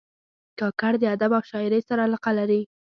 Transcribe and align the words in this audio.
کاکړ 0.59 0.93
د 0.99 1.03
ادب 1.15 1.31
او 1.37 1.43
شاعرۍ 1.49 1.81
سره 1.89 2.01
علاقه 2.07 2.31
لري. 2.39 2.61